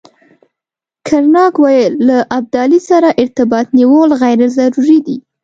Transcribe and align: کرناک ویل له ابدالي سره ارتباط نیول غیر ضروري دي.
کرناک 1.07 1.53
ویل 1.63 1.93
له 2.07 2.17
ابدالي 2.37 2.79
سره 2.89 3.09
ارتباط 3.21 3.67
نیول 3.79 4.09
غیر 4.21 4.39
ضروري 4.57 4.99
دي. 5.05 5.17